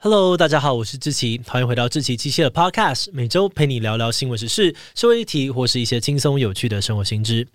[0.00, 7.48] Hello，大家好，我是志奇，欢迎回到志奇机械的 Podcast，每周陪你聊聊新闻时事、社会议题或是一些轻松有趣的生活新知。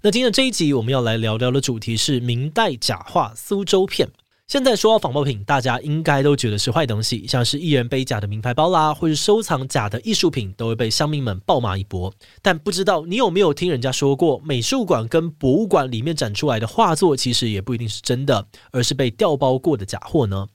[0.00, 4.08] 那今天这一集我们要来聊聊的主题是明代假画苏州片。
[4.48, 12.10] 现在说到仿冒品，大家应该都觉得是坏东西，像是艺人背假的名牌包啦，或是收藏假的艺术品，都会被乡民们暴骂一波。
[12.40, 20.46] 但不知道你有没有听人家说过，美术馆跟博物馆里面展出来的画作，其实也不一定是真的，而是被调包过的假货呢？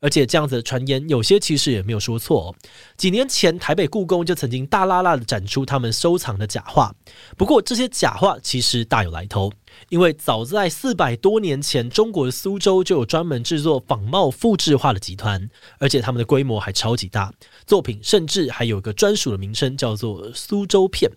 [0.00, 2.54] 而且这样子的传言，有些其实也没有说错哦。
[2.96, 6.94] 几年前，台北故宫就曾经大拉拉的展出他们收藏的假画。
[7.36, 9.52] 不过，这些假画其实大有来头，
[9.88, 15.48] 因为早在四百多年前，中国的苏州就有专门制作仿冒复制画的集团，
[15.78, 17.32] 而且他们的规模还超级大，
[17.66, 21.10] 作品甚至还有一个专属的名称，叫做“苏州片”。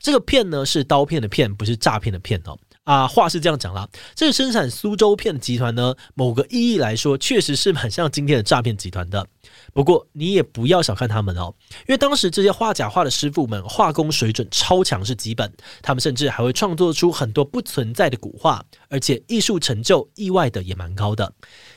[0.00, 2.58] 这个“片”呢，是刀片的“片”，不是诈骗的“骗”哦。
[2.84, 9.24] 啊，话是这样讲啦，这个生产苏州片的集团呢，某个意义来说，确实是蛮像今天的诈骗集团的。
[9.72, 11.54] 不过，你也不要小看他们哦，
[11.86, 21.32] 因为当时这些画假画的师傅们，画工水准超强是基本，他们甚至还会创作出很多不存在的古画，而且艺术成就意外的也蛮高的。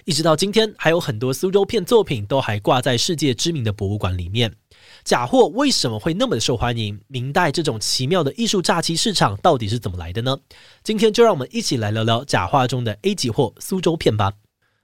[0.06, 4.52] 一直到今天，还有很多苏州片作品都还挂在世界知名的博物馆里面。
[5.06, 7.00] 假货为什么会那么的受欢迎？
[7.08, 10.36] 明代这种奇妙的艺术诈欺市场到底是怎么来的呢？
[10.84, 14.34] 今天就让我们一起来聊聊假画中的 A 级货苏州片吧。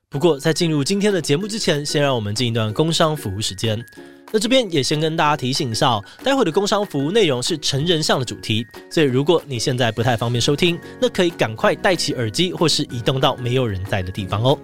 [0.10, 3.84] 不过在进入今天的节目之前，先让我们进一段工商服务时间。
[4.32, 14.56] 那这边也先跟大家提醒一下，待会的工商服务内容是成人向的主题，所以如果你现在不太方便收听，那可以赶快戴起耳机或是移动到没有人在的地方哦。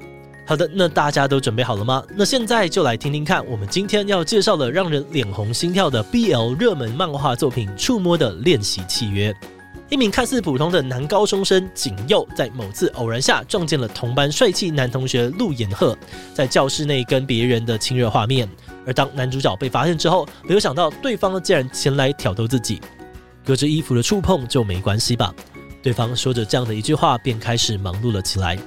[0.48, 2.02] 好的，那大家都准备好了吗？
[2.16, 9.30] 那现在就来听听看，我们今天要介绍的让人脸红心跳的 BL 热门漫画作品《触摸的练习契约》。
[9.90, 15.98] 一名看似普通的男高中生景佑，在某次偶然下撞见了同班帅气男同学陆延鹤，
[16.34, 18.48] 在教室内跟别人的亲热画面。
[18.86, 22.80] 而当男主角被发现之后，没有想到对方竟然前来挑逗自己，
[23.46, 25.36] 隔着衣服的触碰就没关系吧？
[25.84, 28.58] 对方说着这样的一句话，便开始忙碌了起来。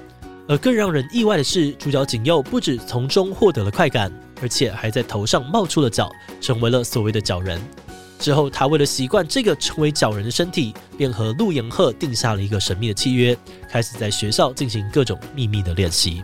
[0.51, 4.11] 而更让人意外的是，主角景佑不止从中获得了快感，
[4.43, 7.63] 而且还在头上冒出了角，成为了所谓的角人。
[8.19, 13.39] 之后，他为了习惯这个成为角人的身体，便和陆延鹤定下了一个神秘的契约，
[13.69, 16.21] 开始在学校进行各种秘密的练习。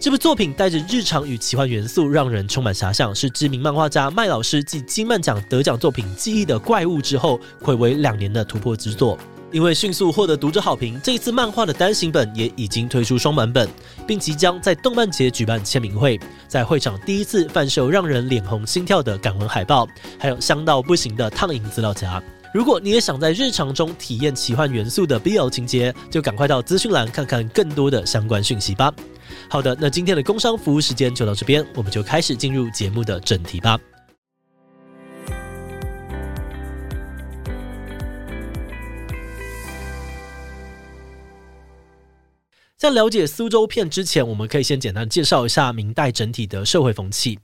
[0.00, 9.16] 这部作品带着日常与奇幻元素，让人充满遐想，是知名漫画家麦老师继金漫奖得奖作品《记忆的怪物》之后，睽违两年的突破之作。
[9.52, 13.68] 因为迅速获得读者好评，这一次漫画的单行本也已经推出双版本，
[14.06, 16.18] 并即将在动漫节举办签名会，
[16.48, 19.86] 在会场第一次贩售让人脸红心跳的感文海报，
[20.18, 22.20] 还有香到不行的烫银资料夹。
[22.54, 28.92] 如果你也想在日常中体验奇幻元素的 BL 情节，就赶快到资讯栏看看更多的相关讯息吧。
[29.48, 33.78] 好的，那今天的工商服务时间就到这边，我们就开始进入节目的正题吧。
[42.82, 47.38] 在了解苏州片之前，我们可以先简单介绍一下明代整体的社会风气。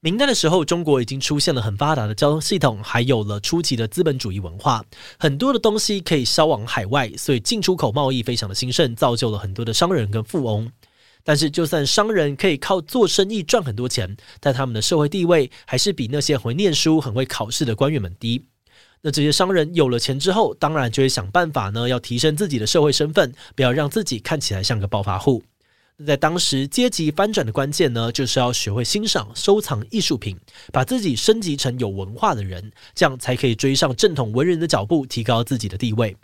[0.00, 4.82] 明代的时候，中国已经出现了很发达的交通系统，还有了初期的资本主义文化，
[5.18, 10.72] 很多的东西可以销往海外，所以进出口贸易非常的兴盛，造就了很多的商人跟富翁。
[11.22, 18.46] 但是，就算商人可以靠做生意赚很多钱，但他们的社会地位还是比那些会念书、很会考试的官员们低。
[19.00, 25.42] 那这些商人有了钱之后，当然就会想办法呢，要提升自己的社会身份，不要让自己看起来像个暴发户。
[25.96, 30.36] 那在当时阶级翻转的关键呢，就是要学会欣赏、收藏艺术品，
[30.72, 36.16] 把自己升级成有文化的人，这样才可以追上正统文人的脚步，提高自己的地位。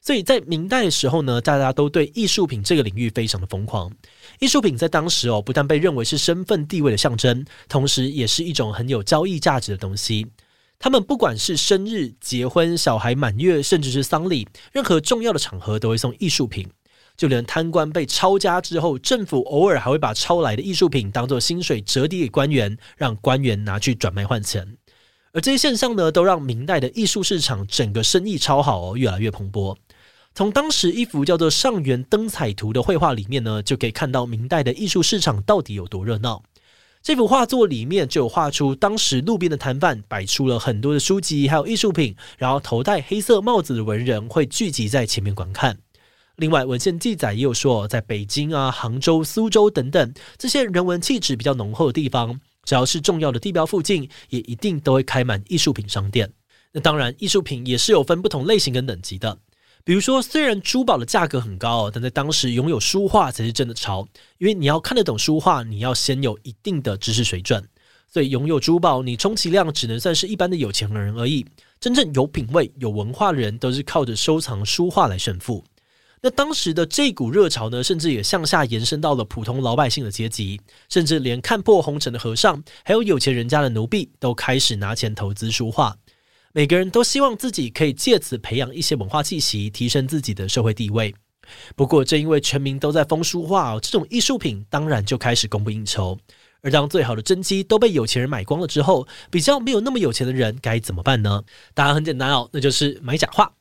[0.00, 3.90] 所以在明代的时候呢，大家都对艺术品这个领域非常的疯狂。
[4.38, 10.24] 艺术品在当时哦，不但被认为是身份地位的象征，同时也是一种很有交易价值的东西。
[10.78, 16.68] 他们不管是生日、结婚、小孩满月，甚至是丧礼，任何重要的场合都会送艺术品。
[17.16, 24.76] 就连贪官被抄家之后，政府偶尔还会把抄来的艺术品当做薪水折抵给官员，让官员拿去转卖换钱。
[25.32, 29.74] 而这些现象呢，都让明代的艺术市场整个生意超好哦，越来越蓬勃。
[30.34, 36.42] 从当时一幅叫做《上元灯彩图》的绘画里面呢，就可以看到明代的艺术市场到底有多热闹。
[37.06, 45.78] 这幅画作里面就有画出当时路边的摊贩摆出了很多的书籍，还有艺术品，然后头戴黑色帽子的文人会聚集在前面观看。
[46.34, 56.32] 另外，文献记载也有说，在北京啊、杭州、苏州等等这些人文气质比较浓厚的地方，只要是重要的地标附近，也一定都会开满艺术品商店。
[56.72, 59.38] 那当然，艺术品也是有分不同类型跟等级的。
[59.86, 64.04] 比如说，虽然珠宝的价格很高，但在当时拥有书画才是真的潮，
[64.38, 67.64] 因为你要看得懂书画，你要先有一定的知识水准。
[68.08, 71.46] 所以拥有珠宝，你充其量只能算是一般的有钱人而已。
[71.78, 75.62] 真正有品位、有文化的人，都是靠着收藏书画来炫富。
[76.20, 85.96] 那当时的这股热潮呢，甚至也向下延伸到了普通老百姓的阶级，甚至连看破红尘的和尚，还有有钱人家的奴婢，都开始拿钱投资书画。
[86.56, 91.14] 每个人都希望自己可以借此培养一些文化气息，提升自己的社会地位。
[91.74, 96.16] 不过，正因为全民都在疯书画，这种艺术品当然就开始供不应求。
[96.62, 101.42] 而当最好的真迹都被有钱人买光了之后，比较没有那么有钱的人该怎么办呢？
[101.74, 103.52] 答案很简单哦，那就是买假画。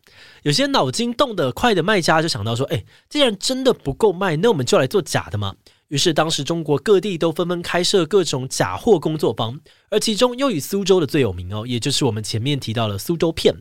[0.44, 5.54] 有些脑筋动得快的卖家就想到说：“哎，既然真的不够卖，那我们就来做假的嘛。”
[5.90, 9.60] 于是，当时中国各地都纷纷开设各种假货工作坊，
[9.90, 13.54] 而其中又以苏州的最有名哦，也就是我们前面提到的苏州片。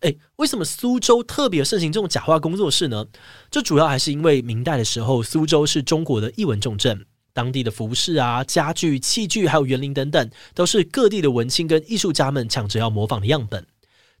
[0.00, 3.06] 哎，为什么苏州特别盛行这种假画工作室呢？
[3.50, 7.04] 这主要还是因为明代的时候，苏州是中国的艺文重镇。
[7.34, 13.66] 当地的服饰啊、家具、器具，还有园林等等，都是各地的文青跟艺术家们抢着要模仿的样本。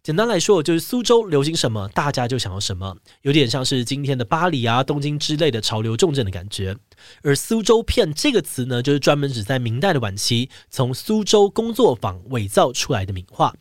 [0.02, 6.76] 简单来说，就是苏州流行什么，大家就想要什么，有点像是今天的巴黎啊、东京之类的潮流重镇的感觉。
[7.22, 13.54] 而“苏州片”这个词呢，就是专门指在明代的晚期，从苏州工作坊伪造出来的名画。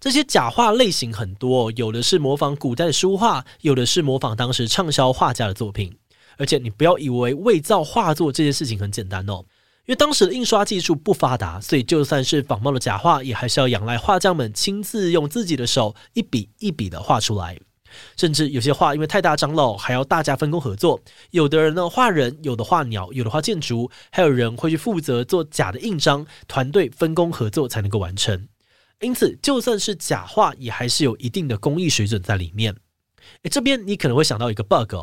[0.00, 5.94] 这些假画类型很多，有的是模仿古代的书画，有的是模仿当时畅销画家的作品。
[6.38, 9.44] 而且你不要以为伪造画作这件事情很简单哦，
[9.86, 17.58] 因为当时的印刷技术不发达，所以就算是仿冒的假画，也还是要仰赖画匠们亲自用自己的手一笔一笔的画出来。
[18.16, 20.98] 甚至有些画因为太大张了，还要大家分工合作。
[21.30, 28.48] 有的人呢画人，有的画鸟，有的画建筑，还有人会去负责做假的印章，团队分工合作才能够完成。
[29.00, 32.74] 因此，就算是假画，也还是有一定的工艺水准在里面。
[33.42, 34.94] 诶，这边你可能会想到一个 bug。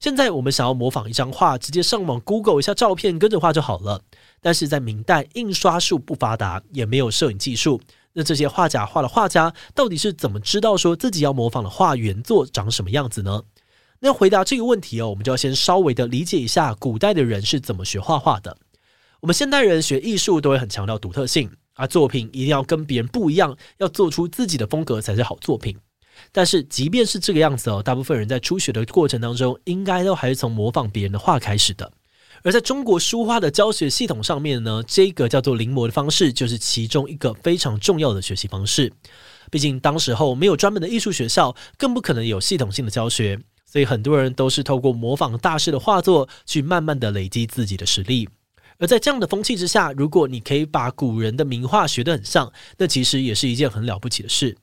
[0.00, 4.02] 现在我们想要模仿一张画，直接上网 Google 一下照片，跟着画就好了。
[4.40, 7.80] 但是在明代，印刷术不发达，也没有摄影技术。
[8.12, 13.42] 那这些画假画的画家，到底是怎么知道说自己要模仿的画原作长什么样子呢？
[14.00, 18.56] 那回答这个问题哦，我们就要先稍微的理解一下古代的人是怎么学画画的。
[19.20, 25.76] 我们现代人学艺术都会很强调独特性，而作品一定要跟别人不一样，要做出自己的风格才是好作品。
[26.30, 31.92] 但是，即便是这个样子哦，大部分人在初学的过程当中，应该都还是从模仿别人的画开始的。
[32.42, 38.92] 而在中国书画的教学系统上面呢，这个叫做临摹的方式，就是其中一个非常重要的学习方式。
[39.50, 48.28] 毕竟当时候没有专门的艺术学校，更不可能有系统性的教学，所以很多人都是透过模仿大师的画作，去慢慢的累积自己的实力。
[48.78, 54.56] 而在这样的风气之下，如果你可以把古人的名画学得很像，那其实也是一件很了不起的事。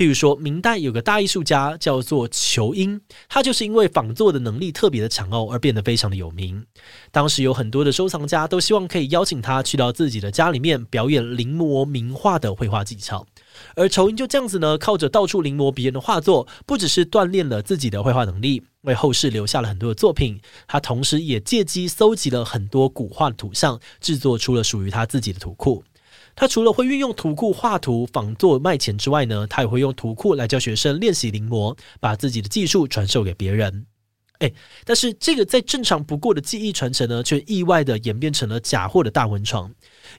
[0.00, 2.98] 譬如说，明代有个大艺术家叫做仇英，
[3.28, 6.64] 他就是因为仿作的能力特别的强哦，而变得非常的有名。
[7.12, 13.26] 当时有很多的收藏家都希望可以邀请他去到自己的家里面表演临摹名画的绘画技巧。
[13.74, 20.40] 而仇英就这样子呢，靠着到处临摹别人的画作，不只是锻炼了自己的绘画能力，为后世留下了很多的作品。
[20.66, 25.84] 他同时也借机搜集了很多古画的图像，制作出了属于他自己的图库。
[26.40, 33.84] 他除了会运用图库画图仿作卖钱之外呢，他也会用图库来教学生练习临摹，把自己的技术传授给别人。
[34.38, 34.54] 诶，
[34.86, 39.68] 但是这个再正常不过的技艺传承呢，却意外的演变成了假货的大文床。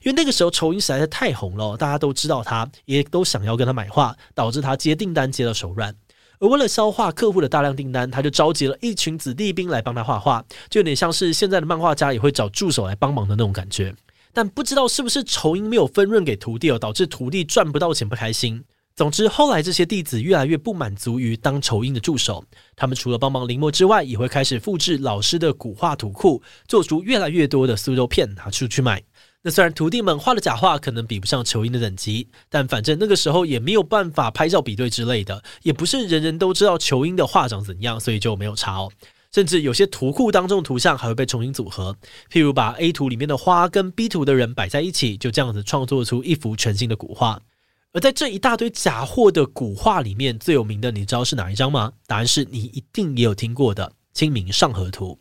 [0.04, 5.92] 因为那个时候仇英实在是太红了，大家都知道他，也都想要跟他买画，导致他接订单接到手软。
[6.38, 13.92] 而为了消化客户的大量订单，他就召集了一群子弟兵来帮他画画，就有点像是现在的漫画家也会找助手来帮忙的那种感觉。
[14.32, 18.64] 但不知道是不是仇英没有分润给徒弟哦，导致徒弟赚不到钱不开心。
[18.94, 22.44] 总之，后来这些弟子越来越不满足于当仇英的助手，
[22.76, 29.02] 他们除了帮忙临摹之外，也会开始复制老师的古画图库，做出越来越多的苏州片拿出去卖。
[29.40, 38.92] 那虽然徒弟们画的假画可能比不上仇英的等级，但反正那个时候也没有办法拍照比对之类的，也不是人人都知道仇英的画长怎样，所以就没有差哦。
[39.34, 41.96] 甚至有些图库当中的图像还会被重新组合，
[42.30, 47.40] 譬如把 A 图里面的花跟 B 图的人摆在一起，就这样子创作出一幅全新的古画。
[47.94, 51.92] 而在这一大堆假货的古画里面，最有名的你知道是哪一张吗？
[52.06, 55.18] 答案是你一定也有听过的《清明上河图》。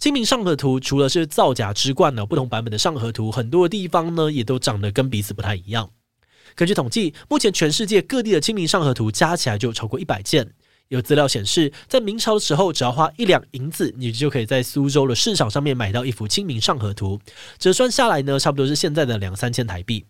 [0.02, 5.90] 《清明上河图》除了是造假之冠呢，不同版本的上河图很多的地方呢也都长得跟彼此不太一样。
[6.54, 10.54] 根据统计，目前全世界各地的《清明上河图》加起来就超过一百件。
[10.88, 17.18] 有资料显示，在明朝的时候，只要花一两银子，你就可以在苏州的市场上面买到一幅《清明上河图》，
[17.58, 20.04] 折算下来呢，差不多是现在的两三千台币。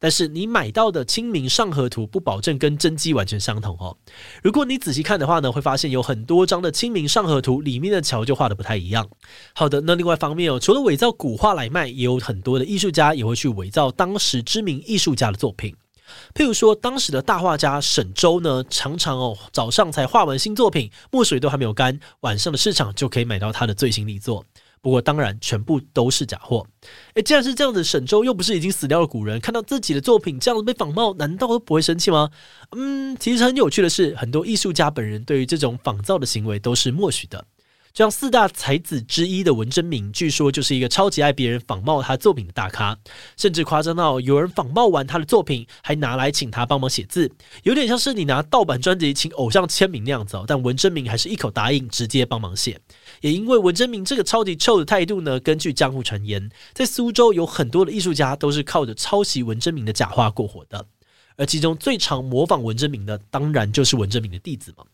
[0.00, 3.96] 但是你买到的清明上河图不保证跟真迹完全相同哦。
[4.42, 9.08] 如果你仔细看的话呢，会发现有很多张的清明上河图里面的桥就画的不太一样。
[9.54, 15.74] 好的，那另外一方面哦，除了伪造古画来卖，也有很多的艺术家也会去伪造当时知名艺术家的作品。
[16.34, 24.44] 譬如说，当时的大画家沈周呢，常常哦早上才画完新作品，墨水都还没有干，晚上的市场就可以买到他的最新力作。
[24.80, 26.66] 不过当然，全部都是假货。
[27.14, 32.28] 诶，既然是这样子，沈周又不是已经死掉的古人，看到自己的作品这样子被仿冒，难道都不会生气吗？
[32.72, 37.46] 嗯，其实很有趣的是，很多艺术家本人对于这种仿造的行为都是默许的。
[37.94, 42.98] 像四大才子之一的文征明，据说就是一个超级爱别人仿冒他作品的大咖，
[43.36, 47.30] 甚至夸张到有人仿冒完他的作品，还拿来请他帮忙写字，
[47.62, 50.44] 有点像是你拿盗版专辑请偶像签名那样子哦。
[50.44, 52.80] 但文征明还是一口答应，直接帮忙写。
[53.20, 60.84] 也因为文征明这个超级臭的态度呢，根据江湖传言，在苏州有很多的艺术家都是靠着抄袭文征明的假画过活的，
[61.36, 64.84] 而其中最常模仿文征明的，当然就是文征明的弟子嘛。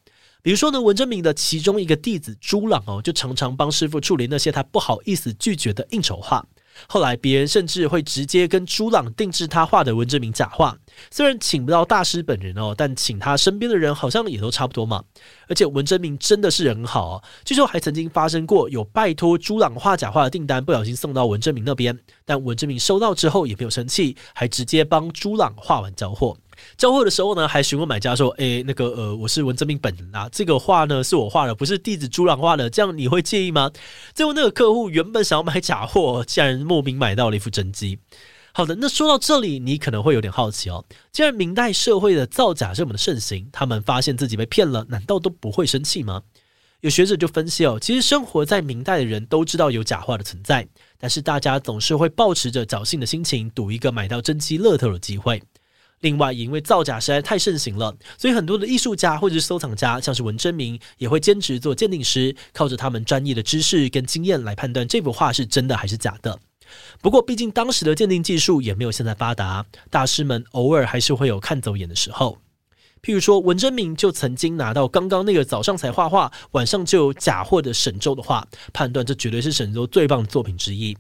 [0.43, 6.45] 比如说呢，文征明的其中一个弟子朱朗哦，就常常帮师傅处理那些他不好意思拒绝的应酬画。
[6.87, 10.75] 后来别人甚至会直接跟朱朗定制他画的文征明假画。
[11.11, 15.05] 虽然请不到大师本人哦，但请他身边的人好像也都差不多嘛。
[15.49, 26.37] 而且文征明真的是人好哦，据说还曾经发生过有拜托朱朗画假画的订单不小心送到文征明那边，但文征明收到之后也没有生气，还直接帮朱朗画完交货。
[26.77, 33.71] 交货的时候呢，还询问买家说：“诶，那个呃，我是文征明本人啊，这个画呢是我画的，不是弟子朱朗画的，这样你会介意吗？”
[34.15, 37.99] 最后那个客户原本想要买假货，竟然莫名买到了一副真迹。
[38.53, 46.23] 好的，那说到这里，你可能会有点好奇哦，既然明代社会的造假这么的盛行，他们发现自己被骗了，难道都不会生气吗？
[46.81, 50.67] 有学者就分析哦，其实生活在明代的人都知道有假画的存在，
[50.99, 55.43] 但是大家总是会抱持着侥幸的心情，赌一个买到真迹乐透的机会。
[56.01, 66.39] 另外，也因为造假实在太盛行了，所以很多的艺术家或者是收藏家，像是文征明，也会兼职做鉴定师，靠着他们专业的知识跟经验来判断这幅画是真的还是假的。
[67.03, 72.39] 不过，毕竟当时的鉴定技术也没有现在发达，大师们偶尔还是会有看走眼的时候。
[73.03, 80.97] 譬如说，文征明就曾经拿到刚刚那个早上才画画，晚上就有假货的沈周的画，判断这绝对是沈周最棒的作品之一。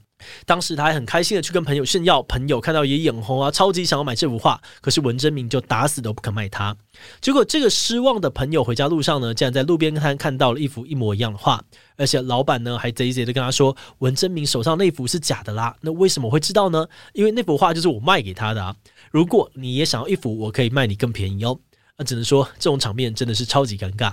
[0.46, 4.60] 当时他还很开心的去跟朋友炫耀，朋友看到也眼红啊，超级想要买这幅画。
[4.80, 6.76] 可是文征明就打死都不肯卖他。
[7.20, 11.62] 结果这个失望的朋友回家路上呢，竟然在路边摊看到了一幅一模一样的画，
[11.96, 15.76] 而且老板呢还贼贼的跟他说，文征明手上那幅是假的啦。
[15.80, 16.86] 那为什么会知道呢？
[17.12, 18.74] 因为那幅画就是我卖给他的啊。
[19.10, 21.58] 如果你也想要一幅，我可以卖你更便宜哦。
[21.96, 24.12] 那只能说这种场面真的是超级尴尬。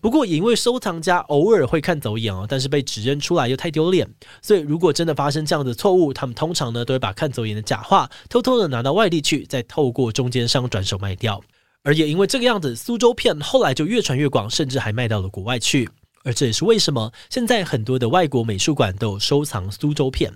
[0.00, 4.08] 不过，也因为收藏家偶尔会看走眼哦，但是被指认出来又太丢脸，
[4.42, 11.40] 所以如果真的发生这样的错误，他们通常呢都会把看走眼的假画偷偷的拿到外地去，再透过中间商转手卖掉。
[11.82, 15.88] 而也因为这个样子，苏州片后来就越传越广，甚至还卖到了国外去。
[16.24, 20.32] 而这也是为什么现在很多的外国美术馆都有收藏苏州片。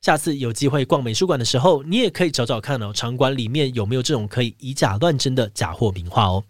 [0.00, 6.44] 下次有机会逛美术馆的时候，你也可以找找看哦，场馆里面有没有这种可以以假乱真的假货名画哦。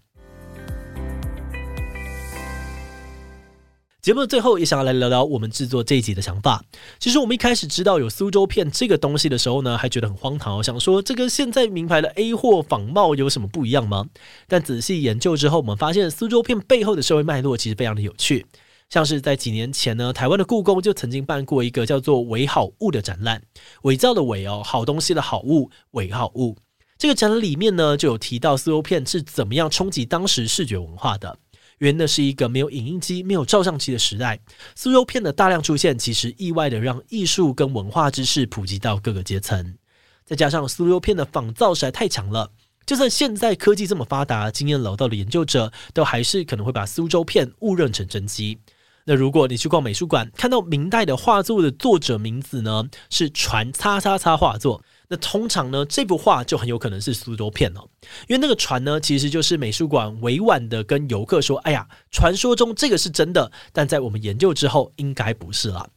[4.05, 6.63] 节目的最后也想要来聊聊我们制作这一集的想法。
[6.99, 14.05] 其实我们一开始知道有苏州片这个东西的时候呢，还觉得很荒唐，想说这个现在名牌的 A 货仿冒有什么不一样吗？
[14.47, 18.45] 但仔细研究之后，我们发现苏州片背后的社会脉络其实非常的有趣。
[18.91, 23.41] 像是在几年前呢，台湾的故宫就曾经办过一个叫做“伪好物”的展览，
[23.85, 26.59] 伪造的伪哦，好东西的好物，伪好物。
[26.99, 31.39] 这个展览里面呢，就有提到苏州片是怎么样冲击当时视觉文化的。
[31.79, 34.41] 因为那是一个没有影印机、没有照相机的时代，
[34.75, 39.77] 苏州片的大量出现，其实意外的让艺术跟文化知识普及到各个阶层。
[40.25, 42.51] 再加上苏州片的仿造实在太强了，
[42.87, 48.59] 就算现在科技这么发达，经验老道的研究者都还是可能会把苏州片误认成真迹。
[49.05, 54.83] 那如果你去逛美术馆，看到明代的画作的作者名字呢，是传叉叉叉画作。
[55.09, 57.87] 那通常呢，这幅画就很有可能是苏州片哦，
[58.27, 65.89] 因为那个船呢，其实就是美术馆委婉的跟游客说：“哎呀，传说中这个是真的，但在我们研究之后，应该不是了。”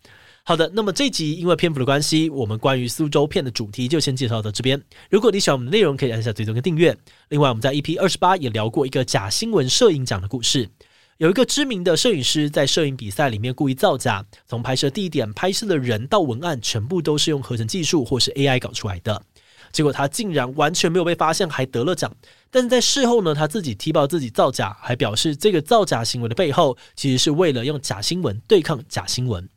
[0.43, 4.81] 好的，那么这集因为篇幅的关系，我们关于苏州片的主题就先介绍到这边。
[5.09, 6.95] 如果你喜欢我们的内容，可以按下追踪跟订阅。
[7.29, 10.69] 另外，我们在 EP 二十八也聊过一个假新闻摄影奖的故事。
[11.17, 19.19] 有一个知名的摄影师在摄影比赛里面故意造假，从拍摄地点、拍摄的人到文案，全部都是用合成技术或是 AI 搞出来的。
[19.71, 22.15] 结果他竟然完全没有被发现，还得了奖。
[22.51, 29.49] 但是在事后呢，他自己踢爆自己造假，还表示这个造假行为的背后，其实是为了用假新闻对抗假新闻。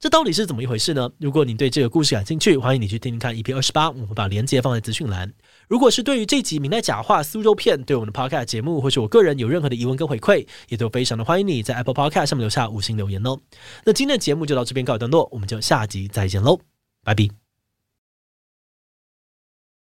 [0.00, 1.08] 这到底是怎么一回事呢？
[1.18, 5.32] 如果你对这个故事感兴趣，欢迎你去听听看 EP 二十八，我们把连接放在资讯栏。
[5.68, 13.38] 如果是对于这集明代假话苏州片，对我们的 Podcast 节目或是我个人有任何的疑问跟回馈，也都非常的欢迎你在 Apple Podcast 上面留下五星留言哦。
[13.84, 16.58] 那今天的节目就到这边告一段落，我们就下集再见喽，
[17.04, 17.43] 拜拜。